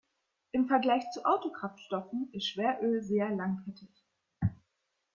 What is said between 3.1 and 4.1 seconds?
langkettig.